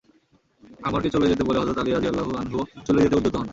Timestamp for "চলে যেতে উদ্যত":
2.87-3.35